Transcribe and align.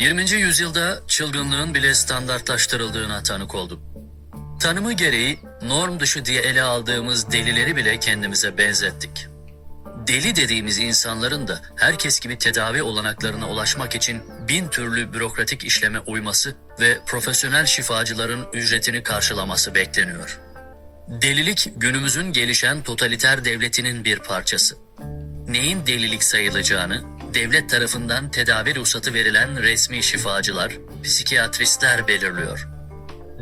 20. 0.00 0.30
yüzyılda 0.30 1.02
çılgınlığın 1.06 1.74
bile 1.74 1.94
standartlaştırıldığına 1.94 3.22
tanık 3.22 3.54
olduk. 3.54 3.82
Tanımı 4.60 4.92
gereği 4.92 5.38
norm 5.62 6.00
dışı 6.00 6.24
diye 6.24 6.42
ele 6.42 6.62
aldığımız 6.62 7.32
delileri 7.32 7.76
bile 7.76 7.98
kendimize 7.98 8.58
benzettik. 8.58 9.26
Deli 10.06 10.36
dediğimiz 10.36 10.78
insanların 10.78 11.48
da 11.48 11.60
herkes 11.76 12.20
gibi 12.20 12.38
tedavi 12.38 12.82
olanaklarına 12.82 13.48
ulaşmak 13.50 13.94
için 13.94 14.22
bin 14.48 14.68
türlü 14.68 15.12
bürokratik 15.12 15.64
işleme 15.64 15.98
uyması 15.98 16.56
ve 16.80 16.98
profesyonel 17.06 17.66
şifacıların 17.66 18.46
ücretini 18.52 19.02
karşılaması 19.02 19.74
bekleniyor. 19.74 20.40
Delilik 21.08 21.68
günümüzün 21.76 22.32
gelişen 22.32 22.82
totaliter 22.82 23.44
devletinin 23.44 24.04
bir 24.04 24.18
parçası. 24.18 24.76
Neyin 25.48 25.86
delilik 25.86 26.24
sayılacağını 26.24 27.19
devlet 27.34 27.70
tarafından 27.70 28.30
tedavi 28.30 28.74
ruhsatı 28.76 29.14
verilen 29.14 29.62
resmi 29.62 30.02
şifacılar, 30.02 30.78
psikiyatristler 31.02 32.08
belirliyor. 32.08 32.68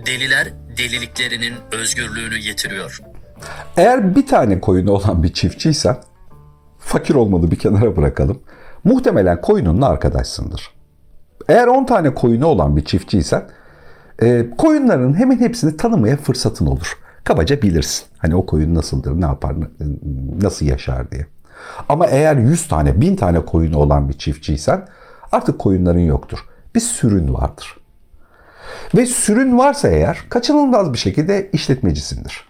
Deliler 0.07 0.53
deliliklerinin 0.79 1.55
özgürlüğünü 1.73 2.39
yitiriyor. 2.39 3.01
Eğer 3.77 4.17
bir 4.17 4.27
tane 4.27 4.61
koyunu 4.61 4.91
olan 4.91 5.23
bir 5.23 5.33
çiftçiysen, 5.33 5.97
fakir 6.79 7.15
olmalı 7.15 7.51
bir 7.51 7.59
kenara 7.59 7.97
bırakalım. 7.97 8.43
Muhtemelen 8.85 9.41
koyununla 9.41 9.89
arkadaşsındır. 9.89 10.71
Eğer 11.49 11.67
10 11.67 11.85
tane 11.85 12.15
koyunu 12.15 12.47
olan 12.47 12.77
bir 12.77 12.85
çiftçiysen, 12.85 13.49
e, 14.23 14.47
koyunların 14.59 15.15
hemen 15.15 15.39
hepsini 15.39 15.77
tanımaya 15.77 16.17
fırsatın 16.17 16.67
olur. 16.67 16.99
Kabaca 17.25 17.63
bilirsin. 17.63 18.07
Hani 18.19 18.35
o 18.35 18.47
koyun 18.47 18.75
nasıldır, 18.75 19.21
ne 19.21 19.25
yapar, 19.25 19.57
nasıl 20.43 20.67
yaşar 20.67 21.11
diye. 21.11 21.27
Ama 21.89 22.07
eğer 22.07 22.37
100 22.37 22.69
tane, 22.69 23.01
1000 23.01 23.17
tane 23.17 23.41
koyunu 23.41 23.79
olan 23.79 24.09
bir 24.09 24.19
çiftçiysen 24.19 24.89
artık 25.33 25.59
koyunların 25.59 26.01
yoktur. 26.01 26.39
Bir 26.75 26.81
sürün 26.81 27.35
vardır. 27.35 27.77
Ve 28.97 29.07
sürün 29.07 29.59
varsa 29.59 29.89
eğer 29.89 30.19
kaçınılmaz 30.29 30.93
bir 30.93 30.99
şekilde 30.99 31.51
işletmecisindir. 31.53 32.49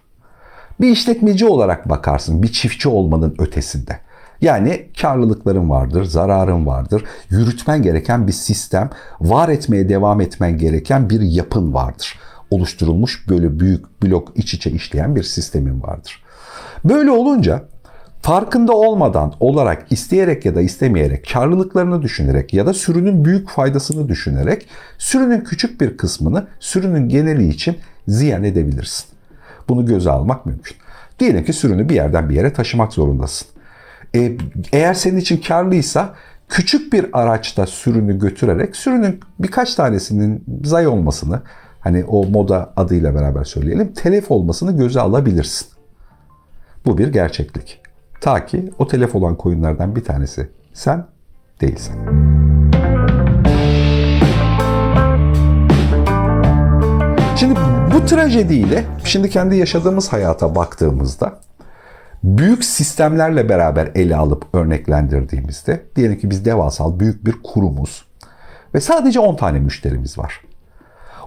Bir 0.81 0.89
işletmeci 0.89 1.47
olarak 1.47 1.89
bakarsın 1.89 2.43
bir 2.43 2.53
çiftçi 2.53 2.89
olmanın 2.89 3.35
ötesinde. 3.39 4.01
Yani 4.41 4.89
karlılıkların 5.01 5.71
vardır, 5.71 6.05
zararın 6.05 6.67
vardır, 6.67 7.05
yürütmen 7.31 7.83
gereken 7.83 8.27
bir 8.27 8.33
sistem, 8.33 8.91
var 9.21 9.49
etmeye 9.49 9.89
devam 9.89 10.21
etmen 10.21 10.59
gereken 10.59 11.11
bir 11.11 11.21
yapın 11.21 11.75
vardır. 11.75 12.19
Oluşturulmuş 12.51 13.29
böyle 13.29 13.61
büyük 13.61 14.03
blok 14.03 14.33
iç 14.35 14.55
içe 14.55 14.71
işleyen 14.71 15.17
bir 15.17 15.23
sistemin 15.23 15.83
vardır. 15.83 16.23
Böyle 16.85 17.11
olunca 17.11 17.63
farkında 18.29 18.73
olmadan 18.73 19.35
olarak 19.41 19.87
isteyerek 19.91 20.45
ya 20.45 20.55
da 20.55 20.61
istemeyerek 20.61 21.31
karlılıklarını 21.33 22.03
düşünerek 22.03 22.55
ya 22.55 22.67
da 22.67 22.75
sürünün 22.75 23.25
büyük 23.25 23.49
faydasını 23.49 24.09
düşünerek 24.09 24.67
sürünün 24.99 25.41
küçük 25.41 25.81
bir 25.81 25.97
kısmını 25.97 26.47
sürünün 26.61 27.09
geneli 27.09 27.49
için 27.49 27.77
ziyan 28.09 28.45
edebilirsin. 28.45 29.07
Bunu 29.69 29.87
göze 29.87 30.11
almak 30.11 30.47
mümkün. 30.47 30.77
Diyelim 31.19 31.45
ki 31.45 31.53
sürünü 31.53 31.89
bir 31.89 31.95
yerden 31.95 32.31
bir 32.31 32.35
yere 32.35 32.53
taşımak 32.53 32.93
zorundasın. 32.93 33.49
E, 34.15 34.37
eğer 34.73 34.95
senin 34.95 35.17
için 35.17 35.41
karlıysa 35.41 36.15
küçük 36.49 36.93
bir 36.93 37.07
araçta 37.13 37.67
sürünü 37.67 38.19
götürerek 38.19 38.77
sürünün 38.77 39.21
birkaç 39.39 39.75
tanesinin 39.75 40.45
zay 40.65 40.87
olmasını 40.87 41.43
hani 41.81 42.05
o 42.05 42.25
moda 42.27 42.73
adıyla 42.77 43.15
beraber 43.15 43.45
söyleyelim 43.45 43.93
telef 43.93 44.31
olmasını 44.31 44.77
göze 44.77 45.01
alabilirsin. 45.01 45.69
Bu 46.87 46.99
bir 46.99 47.09
gerçeklik. 47.09 47.88
Ta 48.21 48.47
ki 48.47 48.71
o 48.79 48.87
telef 48.87 49.15
olan 49.15 49.37
koyunlardan 49.37 49.97
bir 49.97 50.05
tanesi 50.05 50.49
sen 50.73 51.07
değilsin. 51.61 51.95
Şimdi 57.37 57.61
bu 57.95 58.07
trajediyle 58.07 58.85
şimdi 59.05 59.31
kendi 59.31 59.57
yaşadığımız 59.57 60.13
hayata 60.13 60.55
baktığımızda 60.55 61.41
büyük 62.25 62.65
sistemlerle 62.65 63.49
beraber 63.49 63.91
ele 63.95 64.17
alıp 64.17 64.45
örneklendirdiğimizde 64.53 65.83
diyelim 65.97 66.19
ki 66.19 66.31
biz 66.31 66.45
devasal 66.45 67.01
büyük 67.01 67.27
bir 67.27 67.35
kurumuz 67.43 68.05
ve 68.75 68.81
sadece 68.81 69.21
10 69.21 69.37
tane 69.37 69.59
müşterimiz 69.59 70.19
var. 70.19 70.41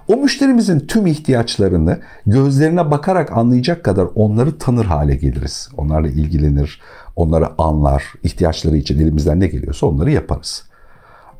O 0.08 0.16
müşterimizin 0.16 0.80
tüm 0.80 1.06
ihtiyaçlarını 1.06 1.98
gözlerine 2.26 2.90
bakarak 2.90 3.32
anlayacak 3.32 3.84
kadar 3.84 4.08
onları 4.14 4.58
tanır 4.58 4.84
hale 4.84 5.16
geliriz. 5.16 5.68
Onlarla 5.76 6.08
ilgilenir, 6.08 6.80
onları 7.16 7.62
anlar, 7.62 8.04
ihtiyaçları 8.22 8.76
için 8.76 9.00
elimizden 9.00 9.40
ne 9.40 9.46
geliyorsa 9.46 9.86
onları 9.86 10.10
yaparız. 10.10 10.64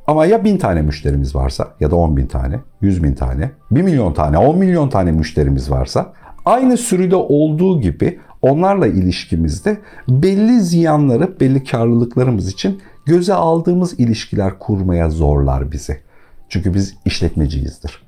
Ama 0.07 0.27
ya 0.27 0.45
bin 0.45 0.59
tane 0.59 0.83
müşterimiz 0.83 1.35
varsa 1.35 1.69
ya 1.81 1.91
da 1.91 1.97
on 1.97 2.17
bin 2.17 2.27
tane, 2.27 2.61
yüz 2.81 3.03
bin 3.03 3.15
tane, 3.15 3.51
bir 3.71 3.83
milyon 3.83 4.13
tane, 4.13 4.39
on 4.39 4.59
milyon 4.59 4.89
tane 4.89 5.13
müşterimiz 5.13 5.71
varsa 5.71 6.13
aynı 6.45 6.77
sürüde 6.77 7.17
olduğu 7.17 7.81
gibi 7.81 8.21
onlarla 8.43 8.87
ilişkimizde 8.87 9.79
belli 10.09 10.61
ziyanları, 10.61 11.41
belli 11.41 11.65
karlılıklarımız 11.65 12.49
için 12.49 12.83
göze 13.07 13.35
aldığımız 13.35 14.01
ilişkiler 14.01 14.59
kurmaya 14.59 15.11
zorlar 15.11 15.73
bizi. 15.73 16.01
Çünkü 16.49 16.75
biz 16.75 16.95
işletmeciyizdir. 17.05 18.03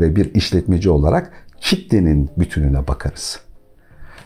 Ve 0.00 0.16
bir 0.16 0.34
işletmeci 0.34 0.90
olarak 0.90 1.32
kitlenin 1.60 2.30
bütününe 2.36 2.86
bakarız. 2.86 3.40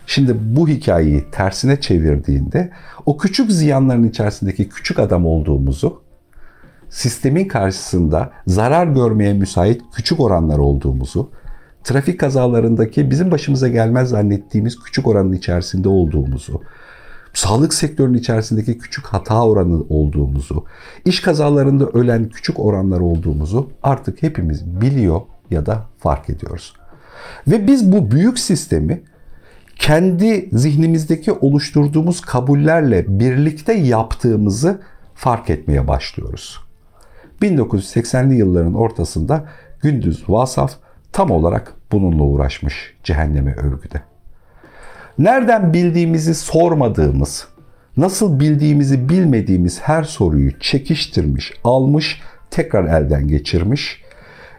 Şimdi 0.06 0.36
bu 0.56 0.68
hikayeyi 0.68 1.24
tersine 1.32 1.80
çevirdiğinde 1.80 2.70
o 3.06 3.16
küçük 3.16 3.52
ziyanların 3.52 4.08
içerisindeki 4.08 4.68
küçük 4.68 4.98
adam 4.98 5.26
olduğumuzu, 5.26 6.02
sistemin 6.90 7.48
karşısında 7.48 8.30
zarar 8.46 8.86
görmeye 8.86 9.32
müsait 9.32 9.82
küçük 9.94 10.20
oranlar 10.20 10.58
olduğumuzu, 10.58 11.30
trafik 11.84 12.20
kazalarındaki 12.20 13.10
bizim 13.10 13.30
başımıza 13.30 13.68
gelmez 13.68 14.08
zannettiğimiz 14.08 14.80
küçük 14.80 15.06
oranın 15.06 15.32
içerisinde 15.32 15.88
olduğumuzu, 15.88 16.62
sağlık 17.34 17.74
sektörünün 17.74 18.18
içerisindeki 18.18 18.78
küçük 18.78 19.06
hata 19.06 19.46
oranı 19.46 19.82
olduğumuzu, 19.88 20.64
iş 21.04 21.20
kazalarında 21.20 21.86
ölen 21.86 22.28
küçük 22.28 22.60
oranlar 22.60 23.00
olduğumuzu 23.00 23.70
artık 23.82 24.22
hepimiz 24.22 24.80
biliyor 24.80 25.20
ya 25.52 25.66
da 25.66 25.86
fark 25.98 26.30
ediyoruz. 26.30 26.74
Ve 27.48 27.66
biz 27.66 27.92
bu 27.92 28.10
büyük 28.10 28.38
sistemi 28.38 29.02
kendi 29.76 30.48
zihnimizdeki 30.52 31.32
oluşturduğumuz 31.32 32.20
kabullerle 32.20 33.20
birlikte 33.20 33.72
yaptığımızı 33.72 34.80
fark 35.14 35.50
etmeye 35.50 35.88
başlıyoruz. 35.88 36.60
1980'li 37.42 38.34
yılların 38.34 38.74
ortasında 38.74 39.44
Gündüz 39.80 40.24
Vasaf 40.28 40.72
tam 41.12 41.30
olarak 41.30 41.74
bununla 41.92 42.22
uğraşmış 42.22 42.94
cehenneme 43.04 43.54
örgüde. 43.54 44.02
Nereden 45.18 45.72
bildiğimizi 45.72 46.34
sormadığımız, 46.34 47.48
nasıl 47.96 48.40
bildiğimizi 48.40 49.08
bilmediğimiz 49.08 49.80
her 49.80 50.02
soruyu 50.02 50.58
çekiştirmiş, 50.60 51.52
almış, 51.64 52.20
tekrar 52.50 52.84
elden 52.84 53.28
geçirmiş. 53.28 54.02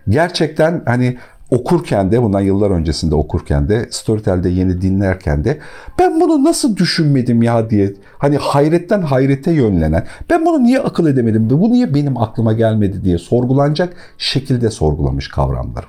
Gerçekten 0.09 0.81
hani 0.85 1.17
okurken 1.51 2.11
de 2.11 2.21
bundan 2.21 2.39
yıllar 2.39 2.71
öncesinde 2.71 3.15
okurken 3.15 3.69
de 3.69 3.87
Storytel'de 3.91 4.49
yeni 4.49 4.81
dinlerken 4.81 5.43
de 5.43 5.59
ben 5.99 6.21
bunu 6.21 6.43
nasıl 6.43 6.77
düşünmedim 6.77 7.43
ya 7.43 7.69
diye 7.69 7.93
hani 8.17 8.37
hayretten 8.37 9.01
hayrete 9.01 9.51
yönlenen 9.51 10.05
ben 10.29 10.45
bunu 10.45 10.63
niye 10.63 10.79
akıl 10.79 11.07
edemedim 11.07 11.49
bu 11.49 11.69
niye 11.69 11.93
benim 11.93 12.17
aklıma 12.17 12.53
gelmedi 12.53 13.03
diye 13.03 13.17
sorgulanacak 13.17 13.93
şekilde 14.17 14.69
sorgulamış 14.69 15.27
kavramları. 15.27 15.85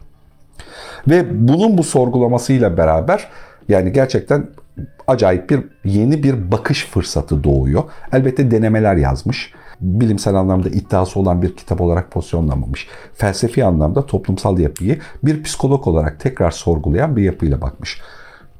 Ve 1.08 1.48
bunun 1.48 1.78
bu 1.78 1.82
sorgulamasıyla 1.82 2.76
beraber 2.76 3.28
yani 3.68 3.92
gerçekten 3.92 4.46
acayip 5.06 5.50
bir 5.50 5.60
yeni 5.84 6.22
bir 6.22 6.52
bakış 6.52 6.86
fırsatı 6.86 7.44
doğuyor. 7.44 7.82
Elbette 8.12 8.50
denemeler 8.50 8.96
yazmış. 8.96 9.52
Bilimsel 9.80 10.34
anlamda 10.34 10.68
iddiası 10.68 11.20
olan 11.20 11.42
bir 11.42 11.56
kitap 11.56 11.80
olarak 11.80 12.10
pozisyonlamamış. 12.10 12.88
Felsefi 13.14 13.64
anlamda 13.64 14.06
toplumsal 14.06 14.58
yapıyı 14.58 14.98
bir 15.22 15.42
psikolog 15.42 15.86
olarak 15.86 16.20
tekrar 16.20 16.50
sorgulayan 16.50 17.16
bir 17.16 17.22
yapıyla 17.22 17.60
bakmış. 17.60 18.00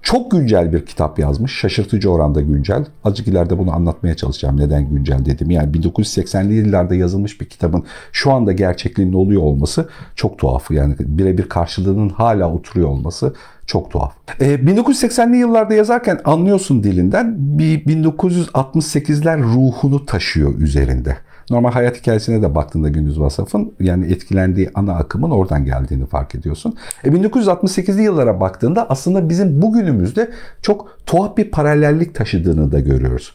Çok 0.05 0.31
güncel 0.31 0.73
bir 0.73 0.87
kitap 0.87 1.19
yazmış. 1.19 1.53
Şaşırtıcı 1.53 2.11
oranda 2.11 2.41
güncel. 2.41 2.85
Azıcık 3.05 3.29
ileride 3.29 3.59
bunu 3.59 3.75
anlatmaya 3.75 4.17
çalışacağım. 4.17 4.61
Neden 4.61 4.89
güncel 4.89 5.25
dedim. 5.25 5.51
Yani 5.51 5.73
1980'li 5.77 6.55
yıllarda 6.55 6.95
yazılmış 6.95 7.41
bir 7.41 7.47
kitabın 7.47 7.85
şu 8.13 8.33
anda 8.33 8.53
gerçekliğinde 8.53 9.17
oluyor 9.17 9.43
olması 9.43 9.89
çok 10.17 10.39
tuhaf. 10.39 10.71
Yani 10.71 10.95
birebir 11.01 11.49
karşılığının 11.49 12.09
hala 12.09 12.53
oturuyor 12.53 12.89
olması 12.89 13.35
çok 13.67 13.91
tuhaf. 13.91 14.15
E, 14.41 14.55
1980'li 14.55 15.37
yıllarda 15.37 15.75
yazarken 15.75 16.21
anlıyorsun 16.25 16.85
dilinden 16.85 17.35
bir 17.39 17.85
1968'ler 17.85 19.43
ruhunu 19.43 20.07
taşıyor 20.07 20.59
üzerinde. 20.59 21.17
Normal 21.51 21.73
hayat 21.73 21.97
hikayesine 21.97 22.43
de 22.43 22.55
baktığında 22.55 22.89
Gündüz 22.89 23.21
Vasaf'ın 23.21 23.73
yani 23.81 24.13
etkilendiği 24.13 24.71
ana 24.75 24.95
akımın 24.95 25.31
oradan 25.31 25.65
geldiğini 25.65 26.07
fark 26.07 26.35
ediyorsun. 26.35 26.75
E 27.05 27.09
1968'li 27.09 28.03
yıllara 28.03 28.41
baktığında 28.41 28.91
aslında 28.91 29.29
bizim 29.29 29.63
bugünümüzde 29.63 30.31
çok 30.63 30.99
tuhaf 31.07 31.37
bir 31.37 31.51
paralellik 31.51 32.15
taşıdığını 32.15 32.73
da 32.73 32.81
görüyoruz. 32.81 33.33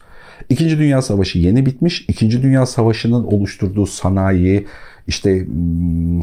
İkinci 0.48 0.78
Dünya 0.78 1.02
Savaşı 1.02 1.38
yeni 1.38 1.66
bitmiş. 1.66 2.04
İkinci 2.08 2.42
Dünya 2.42 2.66
Savaşı'nın 2.66 3.24
oluşturduğu 3.24 3.86
sanayi, 3.86 4.66
işte 5.10 5.46
hmm, 5.46 6.20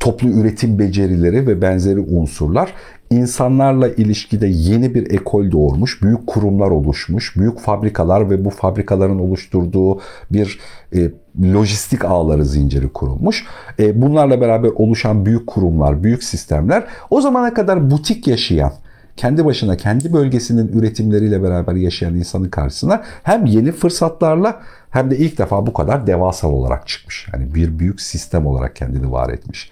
toplu 0.00 0.28
üretim 0.28 0.78
becerileri 0.78 1.46
ve 1.46 1.62
benzeri 1.62 2.00
unsurlar 2.00 2.72
insanlarla 3.10 3.88
ilişkide 3.88 4.46
yeni 4.46 4.94
bir 4.94 5.10
ekol 5.10 5.50
doğurmuş, 5.50 6.02
büyük 6.02 6.26
kurumlar 6.26 6.70
oluşmuş, 6.70 7.36
büyük 7.36 7.60
fabrikalar 7.60 8.30
ve 8.30 8.44
bu 8.44 8.50
fabrikaların 8.50 9.18
oluşturduğu 9.18 10.00
bir 10.30 10.58
e, 10.94 11.10
lojistik 11.42 12.04
ağları 12.04 12.44
zinciri 12.44 12.88
kurulmuş. 12.88 13.44
E, 13.78 14.02
bunlarla 14.02 14.40
beraber 14.40 14.68
oluşan 14.68 15.26
büyük 15.26 15.46
kurumlar, 15.46 16.04
büyük 16.04 16.24
sistemler 16.24 16.84
o 17.10 17.20
zamana 17.20 17.54
kadar 17.54 17.90
butik 17.90 18.26
yaşayan, 18.28 18.72
kendi 19.18 19.44
başına 19.44 19.76
kendi 19.76 20.12
bölgesinin 20.12 20.68
üretimleriyle 20.78 21.42
beraber 21.42 21.74
yaşayan 21.74 22.14
insanın 22.14 22.48
karşısına 22.48 23.02
hem 23.22 23.46
yeni 23.46 23.72
fırsatlarla 23.72 24.60
hem 24.90 25.10
de 25.10 25.18
ilk 25.18 25.38
defa 25.38 25.66
bu 25.66 25.72
kadar 25.72 26.06
devasal 26.06 26.52
olarak 26.52 26.88
çıkmış. 26.88 27.28
Yani 27.32 27.54
bir 27.54 27.78
büyük 27.78 28.00
sistem 28.00 28.46
olarak 28.46 28.76
kendini 28.76 29.12
var 29.12 29.30
etmiş. 29.30 29.70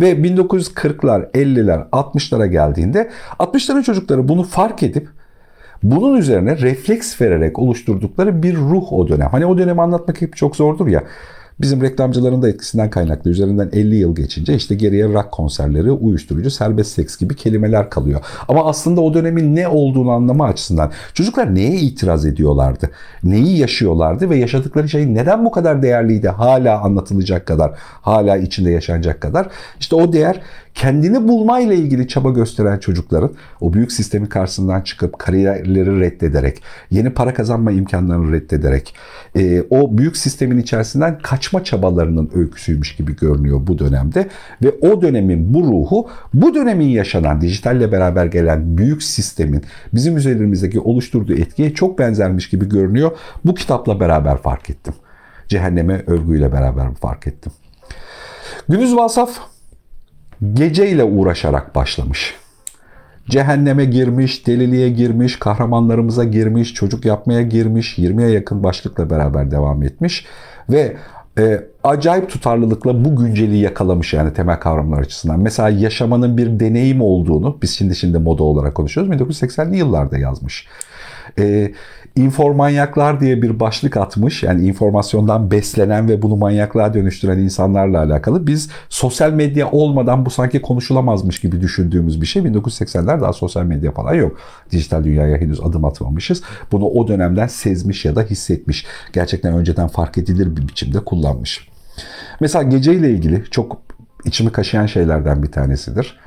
Ve 0.00 0.12
1940'lar, 0.12 1.30
50'ler, 1.30 1.88
60'lara 1.90 2.46
geldiğinde 2.46 3.10
60'ların 3.38 3.82
çocukları 3.82 4.28
bunu 4.28 4.42
fark 4.42 4.82
edip 4.82 5.08
bunun 5.82 6.16
üzerine 6.16 6.58
refleks 6.58 7.20
vererek 7.20 7.58
oluşturdukları 7.58 8.42
bir 8.42 8.56
ruh 8.56 8.92
o 8.92 9.08
dönem. 9.08 9.28
Hani 9.30 9.46
o 9.46 9.58
dönemi 9.58 9.82
anlatmak 9.82 10.22
hep 10.22 10.36
çok 10.36 10.56
zordur 10.56 10.86
ya. 10.86 11.04
Bizim 11.60 11.82
reklamcıların 11.82 12.42
da 12.42 12.48
etkisinden 12.48 12.90
kaynaklı. 12.90 13.30
Üzerinden 13.30 13.70
50 13.72 13.96
yıl 13.96 14.16
geçince 14.16 14.54
işte 14.54 14.74
geriye 14.74 15.08
rock 15.08 15.32
konserleri, 15.32 15.90
uyuşturucu, 15.90 16.50
serbest 16.50 16.92
seks 16.92 17.16
gibi 17.16 17.36
kelimeler 17.36 17.90
kalıyor. 17.90 18.20
Ama 18.48 18.64
aslında 18.64 19.00
o 19.00 19.14
dönemin 19.14 19.56
ne 19.56 19.68
olduğunu 19.68 20.10
anlama 20.10 20.46
açısından 20.46 20.92
çocuklar 21.14 21.54
neye 21.54 21.76
itiraz 21.76 22.26
ediyorlardı? 22.26 22.90
Neyi 23.22 23.58
yaşıyorlardı 23.58 24.30
ve 24.30 24.36
yaşadıkları 24.36 24.88
şey 24.88 25.14
neden 25.14 25.44
bu 25.44 25.50
kadar 25.50 25.82
değerliydi? 25.82 26.28
Hala 26.28 26.80
anlatılacak 26.80 27.46
kadar, 27.46 27.72
hala 28.00 28.36
içinde 28.36 28.70
yaşanacak 28.70 29.20
kadar. 29.20 29.48
İşte 29.80 29.96
o 29.96 30.12
değer 30.12 30.40
kendini 30.76 31.28
bulmayla 31.28 31.74
ilgili 31.74 32.08
çaba 32.08 32.30
gösteren 32.30 32.78
çocukların 32.78 33.32
o 33.60 33.72
büyük 33.72 33.92
sistemin 33.92 34.26
karşısından 34.26 34.80
çıkıp 34.80 35.18
kariyerleri 35.18 36.00
reddederek, 36.00 36.62
yeni 36.90 37.10
para 37.10 37.34
kazanma 37.34 37.72
imkanlarını 37.72 38.32
reddederek, 38.32 38.94
e, 39.36 39.62
o 39.70 39.98
büyük 39.98 40.16
sistemin 40.16 40.58
içerisinden 40.58 41.18
kaçma 41.18 41.64
çabalarının 41.64 42.30
öyküsüymüş 42.34 42.96
gibi 42.96 43.16
görünüyor 43.16 43.60
bu 43.66 43.78
dönemde. 43.78 44.28
Ve 44.62 44.70
o 44.70 45.02
dönemin 45.02 45.54
bu 45.54 45.62
ruhu, 45.62 46.08
bu 46.34 46.54
dönemin 46.54 46.88
yaşanan, 46.88 47.40
dijitalle 47.40 47.92
beraber 47.92 48.26
gelen 48.26 48.78
büyük 48.78 49.02
sistemin 49.02 49.62
bizim 49.94 50.16
üzerimizdeki 50.16 50.80
oluşturduğu 50.80 51.34
etkiye 51.34 51.74
çok 51.74 51.98
benzermiş 51.98 52.48
gibi 52.48 52.68
görünüyor. 52.68 53.10
Bu 53.44 53.54
kitapla 53.54 54.00
beraber 54.00 54.36
fark 54.36 54.70
ettim. 54.70 54.94
Cehenneme 55.48 56.02
övgüyle 56.06 56.52
beraber 56.52 56.94
fark 56.94 57.26
ettim. 57.26 57.52
Gündüz 58.68 58.96
Vasaf 58.96 59.55
geceyle 60.52 61.04
uğraşarak 61.04 61.74
başlamış. 61.74 62.34
Cehenneme 63.28 63.84
girmiş, 63.84 64.46
deliliğe 64.46 64.88
girmiş, 64.88 65.38
kahramanlarımıza 65.38 66.24
girmiş, 66.24 66.74
çocuk 66.74 67.04
yapmaya 67.04 67.42
girmiş, 67.42 67.98
20'ye 67.98 68.28
yakın 68.28 68.62
başlıkla 68.62 69.10
beraber 69.10 69.50
devam 69.50 69.82
etmiş 69.82 70.26
ve 70.70 70.96
e, 71.38 71.60
acayip 71.84 72.30
tutarlılıkla 72.30 73.04
bu 73.04 73.16
günceliği 73.16 73.62
yakalamış 73.62 74.14
yani 74.14 74.32
temel 74.32 74.60
kavramlar 74.60 74.98
açısından. 74.98 75.40
Mesela 75.40 75.68
yaşamanın 75.68 76.36
bir 76.36 76.60
deneyim 76.60 77.00
olduğunu 77.00 77.58
biz 77.62 77.70
şimdi 77.70 77.96
şimdi 77.96 78.18
moda 78.18 78.44
olarak 78.44 78.74
konuşuyoruz 78.74 79.12
1980'li 79.12 79.76
yıllarda 79.76 80.18
yazmış. 80.18 80.66
E, 81.38 81.72
İnformanyaklar 82.16 83.20
diye 83.20 83.42
bir 83.42 83.60
başlık 83.60 83.96
atmış. 83.96 84.42
Yani 84.42 84.66
informasyondan 84.66 85.50
beslenen 85.50 86.08
ve 86.08 86.22
bunu 86.22 86.36
manyaklığa 86.36 86.94
dönüştüren 86.94 87.38
insanlarla 87.38 87.98
alakalı. 87.98 88.46
Biz 88.46 88.70
sosyal 88.88 89.32
medya 89.32 89.70
olmadan 89.70 90.26
bu 90.26 90.30
sanki 90.30 90.62
konuşulamazmış 90.62 91.40
gibi 91.40 91.60
düşündüğümüz 91.60 92.20
bir 92.20 92.26
şey. 92.26 92.42
1980'ler 92.42 93.20
daha 93.20 93.32
sosyal 93.32 93.64
medya 93.64 93.92
falan 93.92 94.14
yok. 94.14 94.38
Dijital 94.70 95.04
dünyaya 95.04 95.36
henüz 95.36 95.60
adım 95.60 95.84
atmamışız. 95.84 96.42
Bunu 96.72 96.84
o 96.84 97.08
dönemden 97.08 97.46
sezmiş 97.46 98.04
ya 98.04 98.16
da 98.16 98.22
hissetmiş. 98.22 98.86
Gerçekten 99.12 99.54
önceden 99.54 99.88
fark 99.88 100.18
edilir 100.18 100.56
bir 100.56 100.68
biçimde 100.68 101.00
kullanmış. 101.00 101.68
Mesela 102.40 102.62
geceyle 102.62 103.10
ilgili 103.10 103.44
çok 103.50 103.78
içimi 104.24 104.52
kaşıyan 104.52 104.86
şeylerden 104.86 105.42
bir 105.42 105.52
tanesidir. 105.52 106.18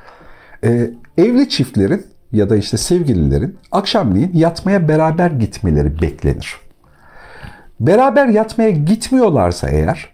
Ee, 0.64 0.90
evli 1.18 1.48
çiftlerin 1.48 2.06
ya 2.32 2.50
da 2.50 2.56
işte 2.56 2.76
sevgililerin 2.76 3.58
akşamleyin 3.72 4.30
yatmaya 4.34 4.88
beraber 4.88 5.30
gitmeleri 5.30 6.02
beklenir. 6.02 6.56
Beraber 7.80 8.26
yatmaya 8.26 8.70
gitmiyorlarsa 8.70 9.68
eğer 9.68 10.08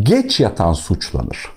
geç 0.00 0.40
yatan 0.40 0.72
suçlanır. 0.72 1.50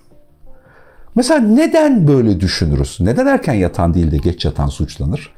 Mesela 1.15 1.39
neden 1.39 2.07
böyle 2.07 2.39
düşünürüz? 2.39 2.97
Neden 2.99 3.25
erken 3.25 3.53
yatan 3.53 3.93
değil 3.93 4.11
de 4.11 4.17
geç 4.17 4.45
yatan 4.45 4.67
suçlanır? 4.67 5.33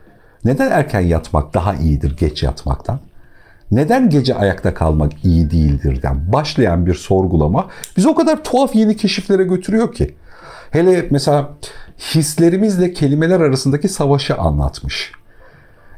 Neden 0.45 0.71
erken 0.71 0.99
yatmak 0.99 1.53
daha 1.53 1.75
iyidir 1.75 2.17
geç 2.17 2.43
yatmaktan? 2.43 2.99
Neden 3.71 4.09
gece 4.09 4.35
ayakta 4.35 4.73
kalmak 4.73 5.11
iyi 5.23 5.51
değildirden 5.51 6.33
başlayan 6.33 6.85
bir 6.85 6.93
sorgulama 6.93 7.67
bizi 7.97 8.09
o 8.09 8.15
kadar 8.15 8.43
tuhaf 8.43 8.75
yeni 8.75 8.97
keşiflere 8.97 9.43
götürüyor 9.43 9.93
ki. 9.93 10.15
Hele 10.71 11.07
mesela 11.11 11.49
hislerimizle 11.99 12.93
kelimeler 12.93 13.39
arasındaki 13.39 13.89
savaşı 13.89 14.35
anlatmış. 14.35 15.11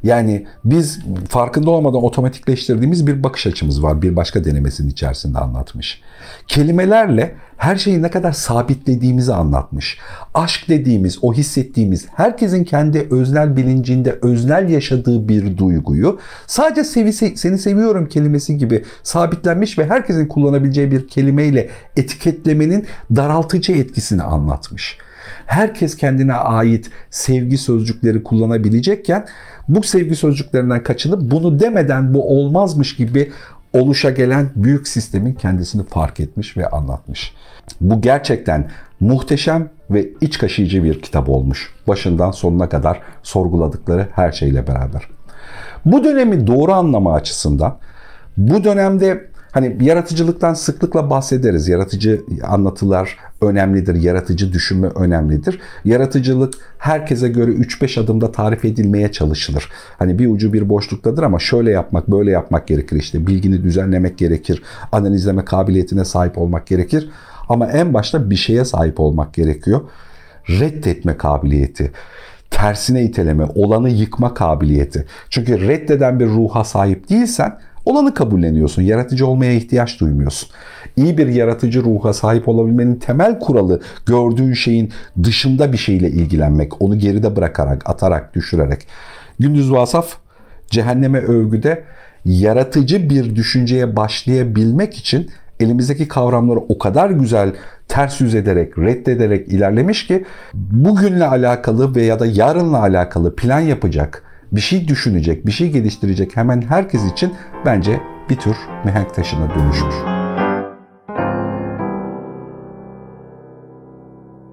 Yani 0.04 0.48
biz 0.66 1.00
farkında 1.30 1.72
olmadan 1.72 2.04
otomatikleştirdiğimiz 2.04 3.07
bir 3.07 3.24
bakış 3.24 3.48
açımız 3.48 3.84
var. 3.84 4.01
Bir 4.01 4.16
başka 4.16 4.44
denemesinin 4.44 4.90
içerisinde 4.90 5.40
anlatmış. 5.40 6.01
Kelimelerle 6.48 7.36
her 7.57 7.75
şeyi 7.75 8.01
ne 8.01 8.12
kadar 8.12 8.31
sabitlediğimizi 8.31 9.34
anlatmış. 9.34 9.98
Aşk 10.34 10.69
dediğimiz, 10.69 11.19
o 11.22 11.34
hissettiğimiz, 11.34 12.06
herkesin 12.16 12.63
kendi 12.63 13.07
öznel 13.12 13.57
bilincinde 13.57 14.19
öznel 14.22 14.69
yaşadığı 14.69 15.28
bir 15.30 15.57
duyguyu 15.57 16.19
sadece 16.48 16.84
sevi, 16.84 17.13
seni 17.13 17.57
seviyorum 17.57 18.07
kelimesi 18.07 18.57
gibi 18.57 18.84
sabitlenmiş 19.04 19.78
ve 19.78 19.90
herkesin 19.90 20.28
kullanabileceği 20.28 20.92
bir 20.92 21.07
kelimeyle 21.07 21.69
etiketlemenin 21.98 22.86
daraltıcı 23.16 23.72
etkisini 23.72 24.24
anlatmış 24.24 24.98
herkes 25.46 25.98
kendine 25.98 26.34
ait 26.34 26.90
sevgi 27.10 27.58
sözcükleri 27.58 28.24
kullanabilecekken 28.24 29.26
bu 29.68 29.83
sevgi 29.83 30.16
sözcüklerinden 30.16 30.83
kaçınıp 30.83 31.31
bunu 31.31 31.59
demeden 31.59 32.14
bu 32.14 32.40
olmazmış 32.40 32.95
gibi 32.95 33.31
oluşa 33.74 34.09
gelen 34.09 34.50
büyük 34.56 34.88
sistemin 34.88 35.33
kendisini 35.33 35.83
fark 35.83 36.19
etmiş 36.19 36.57
ve 36.57 36.69
anlatmış. 36.69 37.33
Bu 37.81 38.02
gerçekten 38.02 38.69
muhteşem 39.00 39.69
ve 39.92 40.09
iç 40.21 40.38
kaşıyıcı 40.38 40.83
bir 40.83 41.02
kitap 41.02 41.30
olmuş. 41.30 41.74
Başından 41.88 42.31
sonuna 42.31 42.69
kadar 42.69 43.00
sorguladıkları 43.24 44.07
her 44.16 44.31
şeyle 44.31 44.68
beraber. 44.68 45.07
Bu 45.86 46.04
dönemi 46.04 46.48
doğru 46.48 46.74
anlama 46.74 47.14
açısından 47.14 47.78
bu 48.38 48.64
dönemde 48.64 49.29
Hani 49.51 49.77
yaratıcılıktan 49.81 50.53
sıklıkla 50.53 51.09
bahsederiz. 51.09 51.68
Yaratıcı 51.68 52.21
anlatılar 52.44 53.18
önemlidir, 53.41 53.95
yaratıcı 53.95 54.53
düşünme 54.53 54.87
önemlidir. 54.87 55.59
Yaratıcılık 55.85 56.53
herkese 56.77 57.27
göre 57.27 57.51
3-5 57.51 57.99
adımda 57.99 58.31
tarif 58.31 58.65
edilmeye 58.65 59.11
çalışılır. 59.11 59.69
Hani 59.99 60.19
bir 60.19 60.27
ucu 60.27 60.53
bir 60.53 60.69
boşluktadır 60.69 61.23
ama 61.23 61.39
şöyle 61.39 61.71
yapmak, 61.71 62.11
böyle 62.11 62.31
yapmak 62.31 62.68
gerekir. 62.68 62.95
İşte 62.95 63.27
bilgini 63.27 63.63
düzenlemek 63.63 64.18
gerekir, 64.18 64.63
analizleme 64.91 65.45
kabiliyetine 65.45 66.06
sahip 66.06 66.37
olmak 66.37 66.68
gerekir. 66.68 67.09
Ama 67.49 67.68
en 67.68 67.94
başta 67.94 68.29
bir 68.29 68.35
şeye 68.35 68.65
sahip 68.65 68.99
olmak 68.99 69.33
gerekiyor. 69.33 69.81
Reddetme 70.49 71.18
kabiliyeti 71.18 71.91
tersine 72.49 73.03
iteleme, 73.03 73.45
olanı 73.56 73.89
yıkma 73.89 74.33
kabiliyeti. 74.33 75.06
Çünkü 75.29 75.68
reddeden 75.68 76.19
bir 76.19 76.25
ruha 76.25 76.63
sahip 76.63 77.09
değilsen 77.09 77.59
Olanı 77.90 78.14
kabulleniyorsun. 78.14 78.81
Yaratıcı 78.81 79.28
olmaya 79.28 79.54
ihtiyaç 79.54 80.00
duymuyorsun. 80.00 80.50
İyi 80.96 81.18
bir 81.18 81.28
yaratıcı 81.28 81.84
ruha 81.84 82.14
sahip 82.14 82.48
olabilmenin 82.48 82.96
temel 82.96 83.40
kuralı 83.40 83.81
gördüğün 84.06 84.54
şeyin 84.54 84.92
dışında 85.24 85.72
bir 85.72 85.78
şeyle 85.78 86.10
ilgilenmek. 86.10 86.81
Onu 86.81 87.00
geride 87.00 87.36
bırakarak, 87.36 87.90
atarak, 87.90 88.36
düşürerek. 88.36 88.88
Gündüz 89.40 89.72
Vasaf 89.72 90.18
Cehenneme 90.68 91.19
Övgü'de 91.19 91.84
yaratıcı 92.26 93.10
bir 93.10 93.36
düşünceye 93.36 93.96
başlayabilmek 93.96 94.98
için 94.98 95.30
elimizdeki 95.60 96.08
kavramları 96.08 96.60
o 96.60 96.78
kadar 96.78 97.10
güzel 97.10 97.54
ters 97.88 98.22
yüz 98.22 98.36
ederek, 98.36 98.78
reddederek 98.78 99.48
ilerlemiş 99.48 100.08
ki 100.08 100.26
bugünle 100.54 101.26
alakalı 101.26 101.96
veya 101.96 102.19
da 102.19 102.26
yarınla 102.26 102.81
alakalı 102.81 103.36
plan 103.36 103.60
yapacak, 103.60 104.24
bir 104.51 104.61
şey 104.61 104.87
düşünecek, 104.87 105.45
bir 105.45 105.51
şey 105.51 105.71
geliştirecek 105.71 106.37
hemen 106.37 106.61
herkes 106.61 107.11
için 107.11 107.33
bence 107.65 107.99
bir 108.29 108.35
tür 108.35 108.56
mihenk 108.85 109.13
taşına 109.13 109.56
dönüşmüş. 109.56 110.19